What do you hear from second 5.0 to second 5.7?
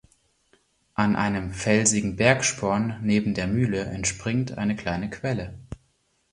Quelle.